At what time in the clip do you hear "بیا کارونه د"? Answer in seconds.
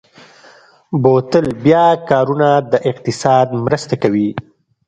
1.63-2.73